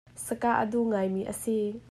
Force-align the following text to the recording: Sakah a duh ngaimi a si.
Sakah 0.25 0.55
a 0.61 0.63
duh 0.71 0.85
ngaimi 0.89 1.21
a 1.31 1.33
si. 1.41 1.55